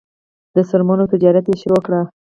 [0.55, 1.91] د څرمنو تجارت یې پیل کړ.